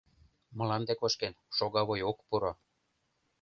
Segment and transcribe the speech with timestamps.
[0.57, 2.51] Мланде кошкен, шогавуй ок пуро.